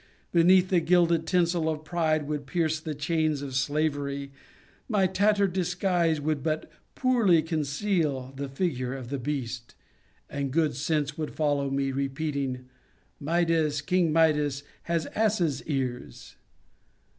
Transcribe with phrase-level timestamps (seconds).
[0.31, 4.31] Beneath the gilded tinsel of pride would pierce the chains of slavery;
[4.89, 9.75] my tattered disguise would but poorly conceal the figure of the beast,
[10.27, 12.65] and good sense would follow me, repeating:
[13.19, 16.35] "Midas, King Midas has ass s ears."